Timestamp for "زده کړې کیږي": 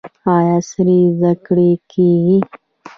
1.17-2.39